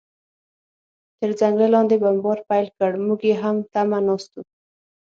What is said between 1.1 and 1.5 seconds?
تر